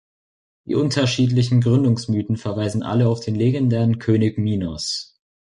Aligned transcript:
Die 0.65 0.73
unterschiedlichen 0.73 1.61
Gründungsmythen 1.61 2.35
verweisen 2.35 2.81
alle 2.81 3.07
auf 3.07 3.19
den 3.19 3.35
legendären 3.35 3.99
König 3.99 4.39
Minos. 4.39 5.19